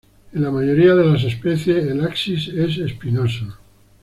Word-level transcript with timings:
En 0.33 0.41
la 0.41 0.49
mayoría 0.49 0.95
de 0.95 1.05
las 1.05 1.23
especies, 1.23 1.85
el 1.85 2.03
axis 2.03 2.47
es 2.47 2.75
espinoso. 2.79 3.55